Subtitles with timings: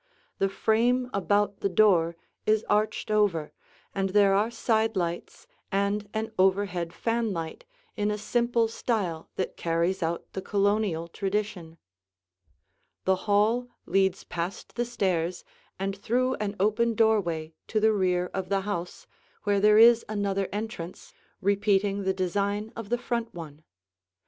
[0.39, 2.15] The frame about the door
[2.47, 3.53] is arched over,
[3.93, 10.01] and there are side lights and an overhead fanlight in a simple style that carries
[10.01, 11.77] out the Colonial tradition.
[13.05, 13.25] [Illustration: The Hallway] The
[13.69, 15.43] hall leads past the stairs
[15.77, 19.05] and through an open doorway to the rear of the house,
[19.43, 23.63] where there is another entrance, repeating the design of the front one.